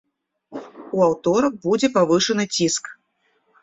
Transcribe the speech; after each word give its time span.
У 0.55 0.97
аўторак 1.09 1.53
будзе 1.69 1.93
павышаны 2.01 2.51
ціск. 2.59 2.95